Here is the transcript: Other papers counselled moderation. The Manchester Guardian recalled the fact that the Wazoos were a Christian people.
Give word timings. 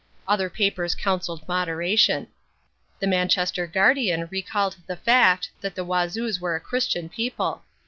Other 0.27 0.49
papers 0.49 0.95
counselled 0.95 1.47
moderation. 1.47 2.25
The 2.99 3.05
Manchester 3.05 3.67
Guardian 3.67 4.27
recalled 4.31 4.77
the 4.87 4.95
fact 4.95 5.51
that 5.61 5.75
the 5.75 5.85
Wazoos 5.85 6.39
were 6.41 6.55
a 6.55 6.59
Christian 6.59 7.07
people. 7.07 7.61